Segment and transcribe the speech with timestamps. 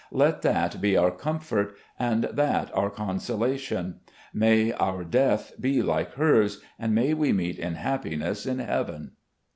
[0.11, 3.99] Let that be our comfort and that our con SERVICES IN THE ARMY 19 solation.
[4.33, 9.11] May our death be Kke hers, and may we meet in happiness in Heaven."